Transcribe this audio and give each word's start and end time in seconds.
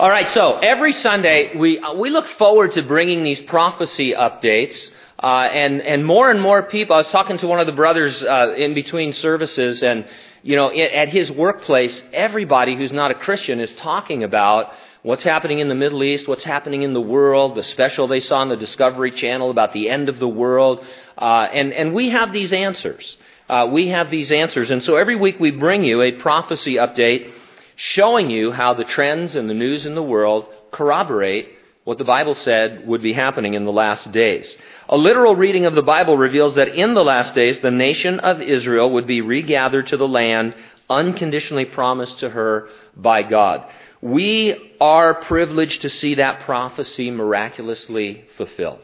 All 0.00 0.08
right, 0.08 0.30
so 0.30 0.56
every 0.56 0.94
Sunday 0.94 1.54
we 1.58 1.78
uh, 1.78 1.92
we 1.92 2.08
look 2.08 2.24
forward 2.38 2.72
to 2.72 2.82
bringing 2.82 3.22
these 3.22 3.42
prophecy 3.42 4.14
updates, 4.14 4.90
uh, 5.22 5.26
and 5.52 5.82
and 5.82 6.06
more 6.06 6.30
and 6.30 6.40
more 6.40 6.62
people. 6.62 6.94
I 6.94 7.00
was 7.00 7.10
talking 7.10 7.36
to 7.36 7.46
one 7.46 7.60
of 7.60 7.66
the 7.66 7.74
brothers 7.74 8.22
uh, 8.22 8.54
in 8.56 8.72
between 8.72 9.12
services, 9.12 9.82
and 9.82 10.06
you 10.42 10.56
know, 10.56 10.72
at 10.72 11.10
his 11.10 11.30
workplace, 11.30 12.02
everybody 12.14 12.76
who's 12.76 12.92
not 12.92 13.10
a 13.10 13.14
Christian 13.14 13.60
is 13.60 13.74
talking 13.74 14.24
about 14.24 14.72
what's 15.02 15.22
happening 15.22 15.58
in 15.58 15.68
the 15.68 15.74
Middle 15.74 16.02
East, 16.02 16.26
what's 16.26 16.44
happening 16.44 16.80
in 16.80 16.94
the 16.94 17.00
world, 17.02 17.54
the 17.54 17.62
special 17.62 18.08
they 18.08 18.20
saw 18.20 18.38
on 18.38 18.48
the 18.48 18.56
Discovery 18.56 19.10
Channel 19.10 19.50
about 19.50 19.74
the 19.74 19.90
end 19.90 20.08
of 20.08 20.18
the 20.18 20.26
world, 20.26 20.82
uh, 21.18 21.46
and 21.52 21.74
and 21.74 21.92
we 21.92 22.08
have 22.08 22.32
these 22.32 22.54
answers. 22.54 23.18
Uh, 23.50 23.68
we 23.70 23.88
have 23.88 24.10
these 24.10 24.32
answers, 24.32 24.70
and 24.70 24.82
so 24.82 24.96
every 24.96 25.16
week 25.16 25.38
we 25.38 25.50
bring 25.50 25.84
you 25.84 26.00
a 26.00 26.12
prophecy 26.12 26.76
update 26.76 27.30
showing 27.80 28.28
you 28.28 28.52
how 28.52 28.74
the 28.74 28.84
trends 28.84 29.34
and 29.34 29.48
the 29.48 29.54
news 29.54 29.86
in 29.86 29.94
the 29.94 30.02
world 30.02 30.44
corroborate 30.70 31.48
what 31.84 31.96
the 31.96 32.04
Bible 32.04 32.34
said 32.34 32.86
would 32.86 33.02
be 33.02 33.14
happening 33.14 33.54
in 33.54 33.64
the 33.64 33.72
last 33.72 34.12
days. 34.12 34.54
A 34.90 34.98
literal 34.98 35.34
reading 35.34 35.64
of 35.64 35.74
the 35.74 35.80
Bible 35.80 36.18
reveals 36.18 36.56
that 36.56 36.68
in 36.68 36.92
the 36.92 37.02
last 37.02 37.34
days, 37.34 37.58
the 37.60 37.70
nation 37.70 38.20
of 38.20 38.42
Israel 38.42 38.92
would 38.92 39.06
be 39.06 39.22
regathered 39.22 39.86
to 39.86 39.96
the 39.96 40.06
land 40.06 40.54
unconditionally 40.90 41.64
promised 41.64 42.18
to 42.18 42.28
her 42.28 42.68
by 42.96 43.22
God. 43.22 43.64
We 44.02 44.74
are 44.78 45.14
privileged 45.14 45.80
to 45.80 45.88
see 45.88 46.16
that 46.16 46.40
prophecy 46.40 47.10
miraculously 47.10 48.26
fulfilled. 48.36 48.82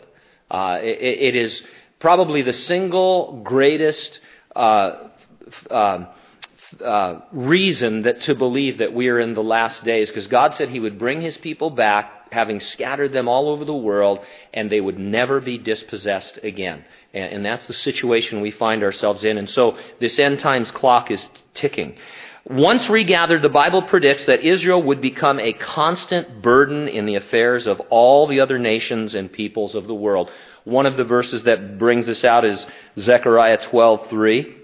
Uh, 0.50 0.78
it, 0.80 1.34
it 1.34 1.36
is 1.36 1.62
probably 2.00 2.41
the 2.41 2.55
single 2.55 3.42
greatest 3.44 4.20
uh, 4.55 5.08
uh, 5.70 6.06
uh, 6.84 7.20
reason 7.33 8.02
that 8.02 8.23
to 8.23 8.34
believe 8.34 8.79
that 8.79 8.93
we 8.93 9.09
are 9.09 9.20
in 9.20 9.34
the 9.34 9.43
last 9.43 9.84
days 9.84 10.09
because 10.09 10.27
God 10.27 10.55
said 10.55 10.69
He 10.69 10.80
would 10.80 10.98
bring 10.98 11.20
His 11.20 11.37
people 11.37 11.70
back, 11.70 12.33
having 12.33 12.61
scattered 12.61 13.12
them 13.12 13.29
all 13.29 13.48
over 13.48 13.65
the 13.65 13.75
world, 13.75 14.20
and 14.52 14.70
they 14.70 14.80
would 14.80 14.98
never 14.98 15.41
be 15.41 15.58
dispossessed 15.58 16.39
again. 16.42 16.84
And, 17.14 17.34
and 17.34 17.45
that's 17.45 17.67
the 17.67 17.73
situation 17.73 18.41
we 18.41 18.50
find 18.50 18.83
ourselves 18.83 19.25
in. 19.25 19.39
And 19.39 19.48
so 19.48 19.78
this 20.00 20.19
end 20.19 20.41
times 20.41 20.70
clock 20.70 21.11
is 21.11 21.27
ticking. 21.55 21.97
Once 22.48 22.89
regathered, 22.89 23.42
the 23.42 23.48
Bible 23.48 23.83
predicts 23.83 24.27
that 24.27 24.41
Israel 24.41 24.80
would 24.80 25.01
become 25.01 25.41
a 25.41 25.53
constant 25.53 26.42
burden 26.42 26.86
in 26.86 27.05
the 27.05 27.17
affairs 27.17 27.67
of 27.67 27.80
all 27.91 28.28
the 28.28 28.39
other 28.39 28.58
nations 28.58 29.17
and 29.17 29.33
peoples 29.33 29.75
of 29.75 29.89
the 29.89 29.95
world. 29.95 30.30
One 30.62 30.86
of 30.86 30.97
the 30.97 31.05
verses 31.05 31.42
that 31.42 31.77
brings 31.77 32.06
this 32.06 32.25
out 32.25 32.45
is 32.45 32.64
Zechariah 32.98 33.58
12:3 33.58 34.55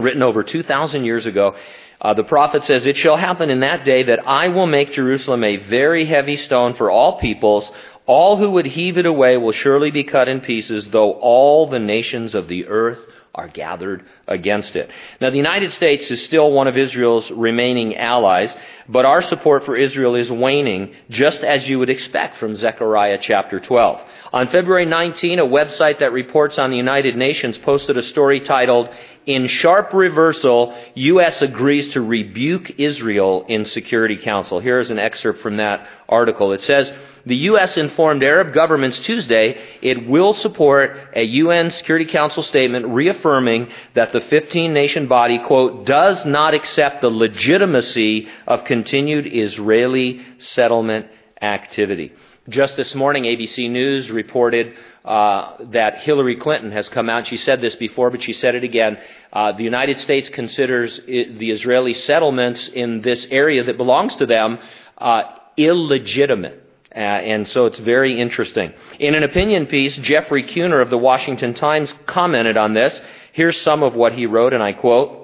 written 0.00 0.22
over 0.22 0.42
2,000 0.42 1.04
years 1.04 1.26
ago. 1.26 1.54
Uh, 2.00 2.14
the 2.14 2.24
prophet 2.24 2.64
says, 2.64 2.86
It 2.86 2.96
shall 2.96 3.16
happen 3.16 3.50
in 3.50 3.60
that 3.60 3.84
day 3.84 4.04
that 4.04 4.26
I 4.26 4.48
will 4.48 4.66
make 4.66 4.92
Jerusalem 4.92 5.44
a 5.44 5.56
very 5.56 6.06
heavy 6.06 6.36
stone 6.36 6.74
for 6.74 6.90
all 6.90 7.18
peoples. 7.18 7.70
All 8.06 8.36
who 8.36 8.50
would 8.52 8.66
heave 8.66 8.98
it 8.98 9.06
away 9.06 9.36
will 9.36 9.52
surely 9.52 9.90
be 9.90 10.04
cut 10.04 10.28
in 10.28 10.40
pieces, 10.40 10.88
though 10.88 11.12
all 11.12 11.68
the 11.68 11.78
nations 11.78 12.34
of 12.34 12.48
the 12.48 12.66
earth 12.66 12.98
are 13.34 13.48
gathered 13.48 14.04
against 14.26 14.74
it. 14.74 14.90
Now, 15.20 15.30
the 15.30 15.36
United 15.36 15.72
States 15.72 16.10
is 16.10 16.24
still 16.24 16.50
one 16.50 16.66
of 16.66 16.76
Israel's 16.76 17.30
remaining 17.30 17.96
allies, 17.96 18.54
but 18.88 19.04
our 19.04 19.22
support 19.22 19.64
for 19.64 19.76
Israel 19.76 20.16
is 20.16 20.30
waning, 20.30 20.94
just 21.08 21.42
as 21.42 21.68
you 21.68 21.78
would 21.78 21.90
expect 21.90 22.38
from 22.38 22.56
Zechariah 22.56 23.18
chapter 23.20 23.60
12. 23.60 24.00
On 24.32 24.48
February 24.48 24.86
19, 24.86 25.38
a 25.38 25.44
website 25.44 26.00
that 26.00 26.12
reports 26.12 26.58
on 26.58 26.70
the 26.70 26.76
United 26.76 27.16
Nations 27.16 27.56
posted 27.58 27.96
a 27.96 28.02
story 28.02 28.40
titled, 28.40 28.88
in 29.26 29.46
sharp 29.46 29.92
reversal, 29.92 30.76
U.S. 30.94 31.42
agrees 31.42 31.92
to 31.92 32.00
rebuke 32.00 32.78
Israel 32.78 33.44
in 33.48 33.64
Security 33.64 34.16
Council. 34.16 34.60
Here 34.60 34.80
is 34.80 34.90
an 34.90 34.98
excerpt 34.98 35.40
from 35.40 35.58
that 35.58 35.86
article. 36.08 36.52
It 36.52 36.62
says, 36.62 36.92
the 37.26 37.36
U.S. 37.36 37.76
informed 37.76 38.22
Arab 38.22 38.54
governments 38.54 38.98
Tuesday 39.00 39.60
it 39.82 40.08
will 40.08 40.32
support 40.32 40.96
a 41.14 41.22
UN 41.22 41.70
Security 41.70 42.06
Council 42.06 42.42
statement 42.42 42.86
reaffirming 42.86 43.68
that 43.94 44.12
the 44.12 44.20
15 44.20 44.72
nation 44.72 45.06
body, 45.06 45.38
quote, 45.38 45.84
does 45.84 46.24
not 46.24 46.54
accept 46.54 47.02
the 47.02 47.10
legitimacy 47.10 48.26
of 48.46 48.64
continued 48.64 49.26
Israeli 49.26 50.24
settlement 50.38 51.08
activity. 51.42 52.12
Just 52.50 52.76
this 52.76 52.96
morning, 52.96 53.24
ABC 53.24 53.70
News 53.70 54.10
reported 54.10 54.74
uh, 55.04 55.56
that 55.70 55.98
Hillary 55.98 56.34
Clinton 56.34 56.72
has 56.72 56.88
come 56.88 57.08
out. 57.08 57.28
She 57.28 57.36
said 57.36 57.60
this 57.60 57.76
before, 57.76 58.10
but 58.10 58.24
she 58.24 58.32
said 58.32 58.56
it 58.56 58.64
again. 58.64 58.98
Uh, 59.32 59.52
the 59.52 59.62
United 59.62 60.00
States 60.00 60.28
considers 60.28 60.98
the 61.06 61.50
Israeli 61.50 61.94
settlements 61.94 62.66
in 62.66 63.02
this 63.02 63.24
area 63.30 63.62
that 63.62 63.76
belongs 63.76 64.16
to 64.16 64.26
them 64.26 64.58
uh, 64.98 65.22
illegitimate. 65.56 66.60
Uh, 66.92 66.98
and 66.98 67.46
so 67.46 67.66
it's 67.66 67.78
very 67.78 68.20
interesting. 68.20 68.72
In 68.98 69.14
an 69.14 69.22
opinion 69.22 69.66
piece, 69.66 69.96
Jeffrey 69.98 70.42
Kuhner 70.42 70.82
of 70.82 70.90
the 70.90 70.98
Washington 70.98 71.54
Times 71.54 71.94
commented 72.06 72.56
on 72.56 72.74
this. 72.74 73.00
Here's 73.32 73.60
some 73.60 73.84
of 73.84 73.94
what 73.94 74.12
he 74.12 74.26
wrote, 74.26 74.54
and 74.54 74.62
I 74.62 74.72
quote 74.72 75.20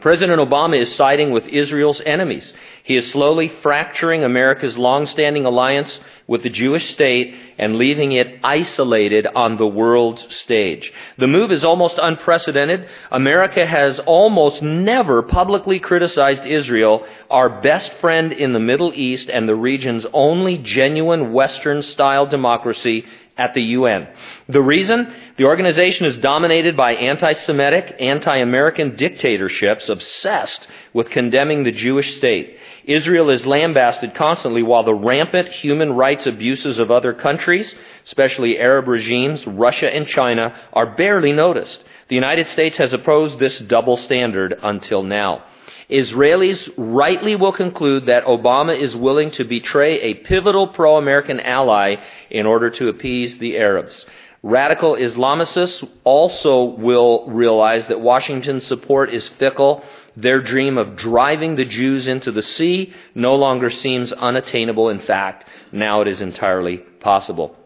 President 0.00 0.40
Obama 0.40 0.78
is 0.78 0.94
siding 0.94 1.30
with 1.30 1.46
Israel's 1.46 2.00
enemies. 2.04 2.52
He 2.84 2.96
is 2.96 3.10
slowly 3.10 3.48
fracturing 3.48 4.24
America's 4.24 4.76
long-standing 4.76 5.46
alliance 5.46 5.98
with 6.26 6.42
the 6.42 6.50
Jewish 6.50 6.92
state 6.92 7.34
and 7.56 7.76
leaving 7.76 8.12
it 8.12 8.40
isolated 8.44 9.26
on 9.26 9.56
the 9.56 9.66
world 9.66 10.18
stage. 10.28 10.92
The 11.16 11.26
move 11.26 11.50
is 11.50 11.64
almost 11.64 11.98
unprecedented. 11.98 12.86
America 13.10 13.64
has 13.64 14.00
almost 14.00 14.60
never 14.60 15.22
publicly 15.22 15.78
criticized 15.78 16.44
Israel, 16.44 17.06
our 17.30 17.62
best 17.62 17.90
friend 18.02 18.32
in 18.32 18.52
the 18.52 18.60
Middle 18.60 18.92
East 18.94 19.30
and 19.30 19.48
the 19.48 19.56
region's 19.56 20.04
only 20.12 20.58
genuine 20.58 21.32
Western 21.32 21.80
style 21.80 22.26
democracy 22.26 23.06
at 23.36 23.54
the 23.54 23.62
UN. 23.62 24.08
The 24.48 24.62
reason? 24.62 25.14
The 25.36 25.44
organization 25.44 26.06
is 26.06 26.16
dominated 26.18 26.76
by 26.76 26.94
anti-Semitic, 26.94 27.96
anti-American 27.98 28.94
dictatorships 28.94 29.88
obsessed 29.88 30.66
with 30.92 31.10
condemning 31.10 31.64
the 31.64 31.72
Jewish 31.72 32.16
state. 32.16 32.56
Israel 32.84 33.30
is 33.30 33.46
lambasted 33.46 34.14
constantly 34.14 34.62
while 34.62 34.84
the 34.84 34.94
rampant 34.94 35.48
human 35.48 35.94
rights 35.94 36.26
abuses 36.26 36.78
of 36.78 36.90
other 36.90 37.12
countries, 37.12 37.74
especially 38.04 38.58
Arab 38.58 38.86
regimes, 38.86 39.46
Russia 39.46 39.92
and 39.92 40.06
China, 40.06 40.54
are 40.72 40.94
barely 40.94 41.32
noticed. 41.32 41.82
The 42.08 42.14
United 42.14 42.48
States 42.48 42.76
has 42.76 42.92
opposed 42.92 43.38
this 43.38 43.58
double 43.58 43.96
standard 43.96 44.54
until 44.62 45.02
now. 45.02 45.44
Israelis 45.90 46.70
rightly 46.76 47.36
will 47.36 47.52
conclude 47.52 48.06
that 48.06 48.24
Obama 48.24 48.76
is 48.76 48.96
willing 48.96 49.30
to 49.32 49.44
betray 49.44 50.00
a 50.00 50.14
pivotal 50.14 50.68
pro 50.68 50.96
American 50.96 51.40
ally 51.40 51.96
in 52.30 52.46
order 52.46 52.70
to 52.70 52.88
appease 52.88 53.38
the 53.38 53.58
Arabs. 53.58 54.06
Radical 54.42 54.94
Islamicists 54.94 55.86
also 56.04 56.64
will 56.64 57.26
realize 57.28 57.86
that 57.86 58.00
Washington's 58.00 58.66
support 58.66 59.12
is 59.12 59.26
fickle. 59.26 59.82
Their 60.16 60.42
dream 60.42 60.76
of 60.76 60.96
driving 60.96 61.56
the 61.56 61.64
Jews 61.64 62.06
into 62.06 62.30
the 62.30 62.42
sea 62.42 62.92
no 63.14 63.34
longer 63.36 63.70
seems 63.70 64.12
unattainable. 64.12 64.90
In 64.90 65.00
fact, 65.00 65.46
now 65.72 66.02
it 66.02 66.08
is 66.08 66.20
entirely 66.20 66.76
possible. 66.76 67.56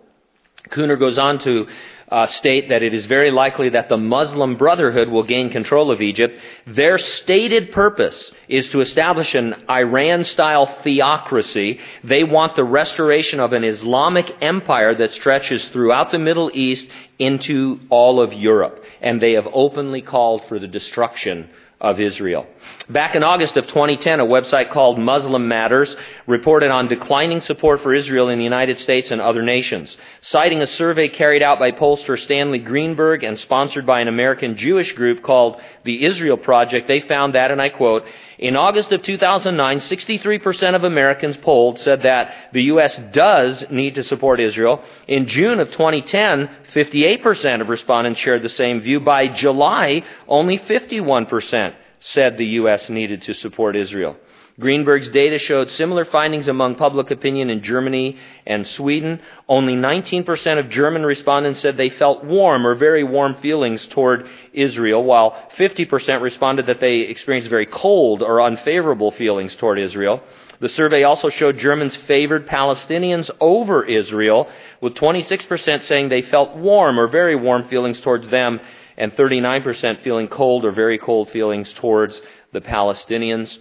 Kuhner 0.70 0.98
goes 0.98 1.18
on 1.18 1.38
to 1.40 1.66
uh, 2.10 2.26
state 2.26 2.68
that 2.70 2.82
it 2.82 2.94
is 2.94 3.06
very 3.06 3.30
likely 3.30 3.68
that 3.70 3.88
the 3.88 3.96
Muslim 3.96 4.56
Brotherhood 4.56 5.08
will 5.08 5.24
gain 5.24 5.50
control 5.50 5.90
of 5.90 6.00
Egypt. 6.00 6.38
Their 6.66 6.98
stated 6.98 7.72
purpose 7.72 8.32
is 8.48 8.68
to 8.70 8.80
establish 8.80 9.34
an 9.34 9.64
Iran 9.68 10.24
style 10.24 10.66
theocracy. 10.82 11.78
They 12.04 12.24
want 12.24 12.56
the 12.56 12.64
restoration 12.64 13.40
of 13.40 13.52
an 13.52 13.64
Islamic 13.64 14.30
empire 14.40 14.94
that 14.94 15.12
stretches 15.12 15.68
throughout 15.68 16.10
the 16.10 16.18
Middle 16.18 16.50
East 16.54 16.88
into 17.18 17.80
all 17.90 18.20
of 18.20 18.32
Europe. 18.32 18.82
And 19.00 19.20
they 19.20 19.32
have 19.32 19.48
openly 19.52 20.02
called 20.02 20.44
for 20.46 20.58
the 20.58 20.68
destruction 20.68 21.48
of 21.80 22.00
Israel. 22.00 22.46
Back 22.88 23.14
in 23.14 23.22
August 23.22 23.56
of 23.56 23.66
2010, 23.66 24.20
a 24.20 24.24
website 24.24 24.70
called 24.70 24.98
Muslim 24.98 25.46
Matters 25.46 25.94
reported 26.26 26.70
on 26.70 26.88
declining 26.88 27.40
support 27.40 27.82
for 27.82 27.94
Israel 27.94 28.30
in 28.30 28.38
the 28.38 28.44
United 28.44 28.80
States 28.80 29.10
and 29.10 29.20
other 29.20 29.42
nations. 29.42 29.96
Citing 30.22 30.62
a 30.62 30.66
survey 30.66 31.08
carried 31.08 31.42
out 31.42 31.58
by 31.58 31.70
pollster 31.70 32.18
Stanley 32.18 32.58
Greenberg 32.58 33.22
and 33.24 33.38
sponsored 33.38 33.86
by 33.86 34.00
an 34.00 34.08
American 34.08 34.56
Jewish 34.56 34.92
group 34.92 35.22
called 35.22 35.60
the 35.84 36.04
Israel 36.04 36.36
Project, 36.36 36.88
they 36.88 37.00
found 37.00 37.34
that, 37.34 37.50
and 37.50 37.60
I 37.60 37.68
quote, 37.68 38.04
in 38.38 38.56
August 38.56 38.92
of 38.92 39.02
2009, 39.02 39.78
63% 39.78 40.74
of 40.74 40.84
Americans 40.84 41.36
polled 41.38 41.80
said 41.80 42.02
that 42.02 42.32
the 42.52 42.62
U.S. 42.64 42.98
does 43.12 43.64
need 43.68 43.96
to 43.96 44.04
support 44.04 44.38
Israel. 44.38 44.82
In 45.08 45.26
June 45.26 45.58
of 45.58 45.70
2010, 45.72 46.48
58% 46.74 47.60
of 47.60 47.68
respondents 47.68 48.20
shared 48.20 48.42
the 48.42 48.48
same 48.48 48.80
view. 48.80 49.00
By 49.00 49.28
July, 49.28 50.02
only 50.26 50.58
51% 50.58 51.74
said 52.00 52.36
the 52.36 52.46
U.S. 52.46 52.88
needed 52.88 53.22
to 53.22 53.34
support 53.34 53.76
Israel. 53.76 54.16
Greenberg's 54.60 55.08
data 55.10 55.38
showed 55.38 55.70
similar 55.70 56.04
findings 56.04 56.48
among 56.48 56.74
public 56.74 57.12
opinion 57.12 57.48
in 57.48 57.62
Germany 57.62 58.18
and 58.44 58.66
Sweden. 58.66 59.20
Only 59.48 59.74
19% 59.74 60.58
of 60.58 60.68
German 60.68 61.04
respondents 61.04 61.60
said 61.60 61.76
they 61.76 61.90
felt 61.90 62.24
warm 62.24 62.66
or 62.66 62.74
very 62.74 63.04
warm 63.04 63.36
feelings 63.36 63.86
toward 63.86 64.28
Israel, 64.52 65.04
while 65.04 65.48
50% 65.56 66.22
responded 66.22 66.66
that 66.66 66.80
they 66.80 67.00
experienced 67.02 67.48
very 67.48 67.66
cold 67.66 68.20
or 68.20 68.42
unfavorable 68.42 69.12
feelings 69.12 69.54
toward 69.54 69.78
Israel. 69.78 70.22
The 70.60 70.68
survey 70.68 71.04
also 71.04 71.28
showed 71.28 71.58
Germans 71.58 71.96
favored 71.96 72.48
Palestinians 72.48 73.30
over 73.40 73.84
Israel, 73.84 74.48
with 74.80 74.94
26% 74.94 75.82
saying 75.82 76.08
they 76.08 76.22
felt 76.22 76.56
warm 76.56 76.98
or 76.98 77.06
very 77.06 77.36
warm 77.36 77.68
feelings 77.68 78.00
towards 78.00 78.28
them, 78.28 78.60
and 78.96 79.14
39% 79.14 80.00
feeling 80.00 80.28
cold 80.28 80.64
or 80.64 80.72
very 80.72 80.98
cold 80.98 81.30
feelings 81.30 81.72
towards 81.74 82.20
the 82.52 82.60
Palestinians. 82.60 83.58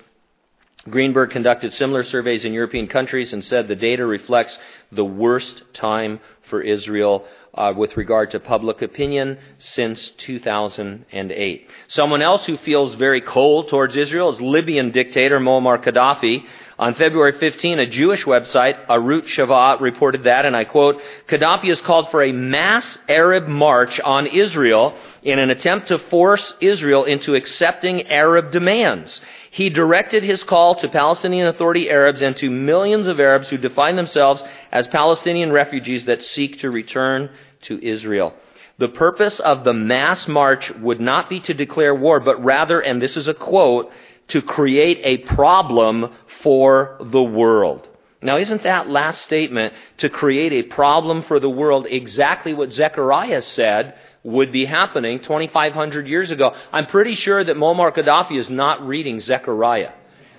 Greenberg 0.89 1.31
conducted 1.31 1.73
similar 1.73 2.03
surveys 2.03 2.45
in 2.45 2.53
European 2.53 2.87
countries 2.87 3.33
and 3.33 3.43
said 3.43 3.67
the 3.67 3.75
data 3.75 4.05
reflects 4.05 4.57
the 4.91 5.05
worst 5.05 5.63
time 5.73 6.19
for 6.49 6.61
Israel 6.61 7.25
uh, 7.53 7.73
with 7.75 7.97
regard 7.97 8.31
to 8.31 8.39
public 8.39 8.81
opinion 8.81 9.37
since 9.57 10.11
2008. 10.11 11.69
Someone 11.87 12.21
else 12.21 12.45
who 12.45 12.57
feels 12.57 12.93
very 12.93 13.19
cold 13.19 13.67
towards 13.67 13.97
Israel 13.97 14.31
is 14.31 14.39
Libyan 14.39 14.91
dictator 14.91 15.39
Muammar 15.39 15.83
Gaddafi. 15.83 16.45
On 16.79 16.93
February 16.93 17.31
15, 17.31 17.79
a 17.79 17.87
Jewish 17.87 18.25
website, 18.25 18.85
Arutz 18.85 19.25
Sheva, 19.25 19.81
reported 19.81 20.25
that, 20.25 20.45
and 20.45 20.55
I 20.55 20.63
quote, 20.63 21.01
Gaddafi 21.27 21.69
has 21.69 21.81
called 21.81 22.11
for 22.11 22.21
a 22.21 22.31
mass 22.31 22.99
Arab 23.09 23.47
march 23.47 23.99
on 23.99 24.27
Israel 24.27 24.95
in 25.23 25.39
an 25.39 25.49
attempt 25.49 25.87
to 25.87 25.97
force 25.97 26.53
Israel 26.61 27.05
into 27.05 27.33
accepting 27.33 28.05
Arab 28.07 28.51
demands. 28.51 29.19
He 29.49 29.71
directed 29.71 30.21
his 30.21 30.43
call 30.43 30.75
to 30.75 30.87
Palestinian 30.87 31.47
Authority 31.47 31.89
Arabs 31.89 32.21
and 32.21 32.37
to 32.37 32.51
millions 32.51 33.07
of 33.07 33.19
Arabs 33.19 33.49
who 33.49 33.57
define 33.57 33.95
themselves 33.95 34.43
as 34.71 34.87
Palestinian 34.87 35.51
refugees 35.51 36.05
that 36.05 36.23
seek 36.23 36.59
to 36.59 36.69
return 36.69 37.31
to 37.63 37.83
Israel. 37.83 38.35
The 38.77 38.89
purpose 38.89 39.39
of 39.39 39.63
the 39.63 39.73
mass 39.73 40.27
march 40.27 40.71
would 40.75 41.01
not 41.01 41.27
be 41.27 41.39
to 41.39 41.55
declare 41.55 41.95
war, 41.95 42.19
but 42.19 42.43
rather, 42.43 42.79
and 42.79 43.01
this 43.01 43.17
is 43.17 43.27
a 43.27 43.33
quote, 43.33 43.91
to 44.29 44.41
create 44.41 44.99
a 45.03 45.17
problem 45.35 46.13
for 46.43 46.97
the 46.99 47.21
world. 47.21 47.87
Now, 48.21 48.37
isn't 48.37 48.63
that 48.63 48.89
last 48.89 49.21
statement, 49.21 49.73
to 49.97 50.09
create 50.09 50.51
a 50.51 50.63
problem 50.63 51.23
for 51.23 51.39
the 51.39 51.49
world, 51.49 51.85
exactly 51.87 52.53
what 52.53 52.73
Zechariah 52.73 53.43
said 53.43 53.95
would 54.23 54.51
be 54.51 54.65
happening 54.65 55.19
2,500 55.19 56.07
years 56.07 56.31
ago? 56.31 56.55
I'm 56.71 56.87
pretty 56.87 57.13
sure 57.13 57.43
that 57.43 57.55
Muammar 57.55 57.93
Gaddafi 57.95 58.37
is 58.37 58.49
not 58.49 58.85
reading 58.85 59.19
Zechariah. 59.19 59.91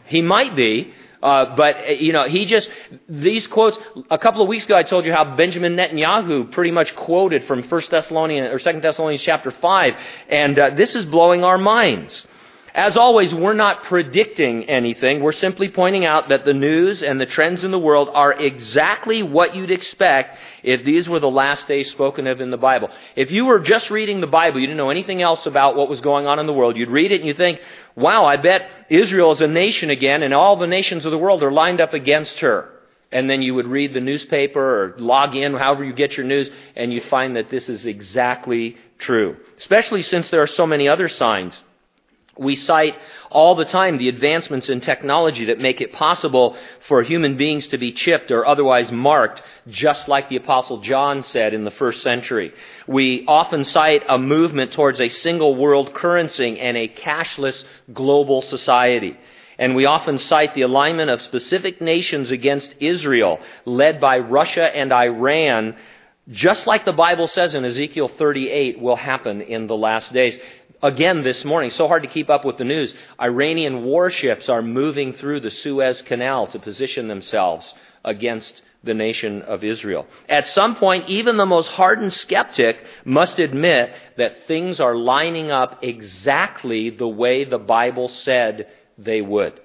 He 0.07 0.23
might 0.23 0.57
be, 0.57 0.93
uh, 1.23 1.57
but 1.57 1.77
uh, 1.77 1.91
you 1.93 2.13
know, 2.13 2.29
he 2.29 2.47
just 2.47 2.71
these 3.09 3.47
quotes. 3.47 3.79
A 4.11 4.19
couple 4.19 4.43
of 4.43 4.49
weeks 4.49 4.65
ago, 4.65 4.77
I 4.77 4.83
told 4.83 5.05
you 5.05 5.13
how 5.13 5.37
Benjamin 5.37 5.77
Netanyahu 5.77 6.51
pretty 6.53 6.71
much 6.71 6.95
quoted 6.95 7.45
from 7.45 7.65
First 7.65 7.91
Thessalonians 7.91 8.53
or 8.53 8.59
Second 8.59 8.83
Thessalonians 8.83 9.23
chapter 9.23 9.51
five, 9.51 9.95
and 10.29 10.59
uh, 10.59 10.71
this 10.71 10.95
is 10.95 11.05
blowing 11.05 11.45
our 11.45 11.59
minds. 11.59 12.27
As 12.75 12.97
always, 12.97 13.35
we're 13.35 13.55
not 13.55 13.85
predicting 13.85 14.65
anything. 14.69 15.21
We're 15.23 15.33
simply 15.33 15.69
pointing 15.69 16.05
out 16.05 16.29
that 16.29 16.45
the 16.45 16.53
news 16.53 17.03
and 17.03 17.21
the 17.21 17.27
trends 17.27 17.65
in 17.65 17.71
the 17.71 17.79
world 17.79 18.11
are 18.13 18.33
exactly 18.33 19.23
what 19.23 19.57
you'd 19.57 19.71
expect 19.71 20.39
if 20.63 20.85
these 20.85 21.09
were 21.09 21.19
the 21.19 21.31
last 21.31 21.67
days 21.67 21.91
spoken 21.91 22.27
of 22.27 22.41
in 22.41 22.51
the 22.51 22.59
Bible. 22.59 22.91
If 23.17 23.31
you 23.31 23.47
were 23.47 23.59
just 23.59 23.91
reading 23.91 24.21
the 24.21 24.27
Bible, 24.27 24.61
you 24.61 24.67
didn't 24.67 24.77
know 24.77 24.91
anything 24.91 25.23
else 25.23 25.47
about 25.47 25.77
what 25.77 25.89
was 25.89 26.03
going 26.03 26.27
on 26.27 26.39
in 26.39 26.47
the 26.47 26.53
world, 26.53 26.77
you'd 26.77 26.91
read 26.91 27.11
it 27.11 27.21
and 27.21 27.27
you 27.27 27.35
think, 27.35 27.61
wow, 27.97 28.27
I 28.27 28.37
bet 28.37 28.69
Israel 28.91 29.33
is 29.33 29.41
a 29.41 29.47
nation 29.47 29.89
again 29.89 30.23
and 30.23 30.35
all 30.35 30.57
the 30.57 30.67
nations 30.67 31.07
of 31.07 31.11
the 31.11 31.19
world 31.19 31.43
are 31.43 31.53
lined 31.53 31.81
up 31.81 31.95
against 31.95 32.41
her. 32.41 32.71
And 33.11 33.31
then 33.31 33.41
you 33.41 33.55
would 33.55 33.67
read 33.67 33.95
the 33.95 34.01
newspaper 34.01 34.61
or 34.61 34.95
log 34.99 35.35
in, 35.35 35.55
however 35.55 35.83
you 35.83 35.95
get 35.95 36.19
your 36.19 36.27
news, 36.27 36.51
and 36.77 36.93
you'd 36.93 37.05
find 37.05 37.37
that 37.37 37.49
this 37.49 37.67
is 37.71 37.87
exactly 37.87 38.77
true. 38.99 39.39
Especially 39.57 40.03
since 40.03 40.29
there 40.29 40.43
are 40.43 40.47
so 40.47 40.67
many 40.67 40.87
other 40.89 41.09
signs 41.09 41.59
we 42.39 42.57
cite 42.57 42.95
all 43.31 43.57
the 43.57 43.65
time 43.65 43.99
the 43.99 44.09
advancements 44.09 44.69
in 44.69 44.81
technology 44.81 45.47
that 45.47 45.59
make 45.59 45.81
it 45.81 45.93
possible 45.93 46.57
for 46.87 47.03
human 47.03 47.37
beings 47.37 47.69
to 47.69 47.79
be 47.79 47.93
chipped 47.93 48.31
or 48.31 48.47
otherwise 48.47 48.91
marked, 48.91 49.43
just 49.67 50.09
like 50.09 50.29
the 50.29 50.37
Apostle 50.37 50.81
John 50.81 51.23
said 51.23 51.53
in 51.53 51.65
the 51.65 51.71
first 51.71 52.03
century. 52.03 52.53
We 52.87 53.25
often 53.27 53.65
cite 53.65 54.05
a 54.09 54.19
movement 54.19 54.73
towards 54.73 55.01
a 55.01 55.09
single 55.09 55.57
world 55.57 55.95
currency 55.95 56.59
and 56.59 56.77
a 56.77 56.89
cashless 56.89 57.65
global 57.93 58.43
society. 58.43 59.19
And 59.59 59.75
we 59.75 59.87
often 59.87 60.19
cite 60.19 60.55
the 60.55 60.63
alignment 60.63 61.11
of 61.11 61.21
specific 61.21 61.81
nations 61.81 62.31
against 62.31 62.75
Israel, 62.79 63.41
led 63.65 64.01
by 64.01 64.19
Russia 64.19 64.65
and 64.65 64.93
Iran, 64.93 65.75
just 66.29 66.67
like 66.67 66.85
the 66.85 66.93
Bible 66.93 67.27
says 67.27 67.55
in 67.55 67.65
Ezekiel 67.65 68.09
38 68.09 68.81
will 68.81 68.97
happen 68.97 69.41
in 69.41 69.67
the 69.67 69.77
last 69.77 70.13
days 70.13 70.39
again 70.83 71.23
this 71.23 71.45
morning. 71.45 71.71
So 71.71 71.89
hard 71.89 72.03
to 72.03 72.09
keep 72.09 72.31
up 72.31 72.45
with 72.45 72.57
the 72.57 72.65
news. 72.65 72.95
Iranian 73.21 73.85
warships 73.85 74.49
are 74.49 74.63
moving 74.63 75.13
through 75.13 75.41
the 75.41 75.51
Suez 75.51 76.03
Canal 76.03 76.47
to 76.49 76.59
position 76.59 77.09
themselves 77.09 77.73
against 78.05 78.63
the 78.85 78.95
nation 78.95 79.43
of 79.43 79.65
Israel. 79.65 80.07
At 80.29 80.47
some 80.47 80.77
point, 80.77 81.09
even 81.09 81.37
the 81.37 81.47
most 81.47 81.69
hardened 81.69 82.13
skeptic 82.13 82.85
must 83.05 83.39
admit 83.39 83.93
that 84.17 84.47
things 84.47 84.81
are 84.81 84.95
lining 84.95 85.51
up 85.51 85.83
exactly 85.83 86.91
the 86.91 87.09
way 87.09 87.45
the 87.45 87.59
Bible 87.59 88.09
said 88.09 88.69
they 88.97 89.21
would. 89.21 89.61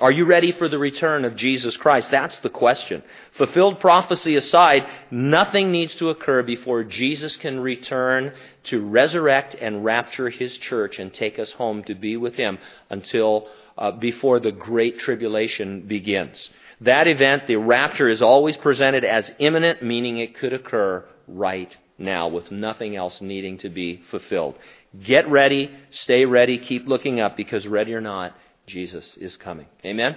Are 0.00 0.10
you 0.10 0.24
ready 0.24 0.52
for 0.52 0.66
the 0.66 0.78
return 0.78 1.26
of 1.26 1.36
Jesus 1.36 1.76
Christ? 1.76 2.10
That's 2.10 2.38
the 2.38 2.48
question. 2.48 3.02
Fulfilled 3.32 3.80
prophecy 3.80 4.34
aside, 4.36 4.86
nothing 5.10 5.70
needs 5.70 5.94
to 5.96 6.08
occur 6.08 6.42
before 6.42 6.84
Jesus 6.84 7.36
can 7.36 7.60
return 7.60 8.32
to 8.64 8.80
resurrect 8.80 9.54
and 9.54 9.84
rapture 9.84 10.30
his 10.30 10.56
church 10.56 10.98
and 10.98 11.12
take 11.12 11.38
us 11.38 11.52
home 11.52 11.84
to 11.84 11.94
be 11.94 12.16
with 12.16 12.34
him 12.34 12.58
until 12.88 13.48
uh, 13.76 13.90
before 13.92 14.40
the 14.40 14.52
great 14.52 14.98
tribulation 14.98 15.82
begins. 15.82 16.48
That 16.80 17.06
event, 17.06 17.46
the 17.46 17.56
rapture, 17.56 18.08
is 18.08 18.22
always 18.22 18.56
presented 18.56 19.04
as 19.04 19.30
imminent, 19.38 19.82
meaning 19.82 20.16
it 20.16 20.34
could 20.34 20.54
occur 20.54 21.04
right 21.28 21.76
now 21.98 22.28
with 22.28 22.50
nothing 22.50 22.96
else 22.96 23.20
needing 23.20 23.58
to 23.58 23.68
be 23.68 24.02
fulfilled. 24.10 24.56
Get 25.04 25.28
ready, 25.28 25.70
stay 25.90 26.24
ready, 26.24 26.58
keep 26.58 26.88
looking 26.88 27.20
up 27.20 27.36
because 27.36 27.66
ready 27.66 27.92
or 27.92 28.00
not, 28.00 28.34
Jesus 28.70 29.16
is 29.20 29.36
coming. 29.36 29.66
Amen? 29.84 30.16